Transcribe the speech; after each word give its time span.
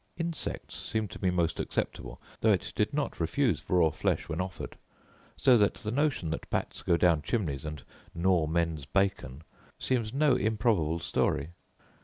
Insects 0.17 0.73
seem 0.75 1.07
to 1.09 1.19
be 1.19 1.29
most 1.29 1.59
acceptable, 1.59 2.19
though 2.39 2.51
it 2.51 2.73
did 2.75 2.91
not 2.91 3.19
refuse 3.19 3.61
raw 3.69 3.91
flesh 3.91 4.27
when 4.27 4.41
offered: 4.41 4.75
so 5.37 5.59
that 5.59 5.75
the 5.75 5.91
notion 5.91 6.31
that 6.31 6.49
bats 6.49 6.81
go 6.81 6.97
down 6.97 7.21
chimneys 7.21 7.65
and 7.65 7.83
gnaw 8.15 8.47
men's 8.47 8.87
bacon, 8.87 9.43
seems 9.77 10.11
no 10.11 10.35
improbable 10.35 10.97
story. 10.97 11.51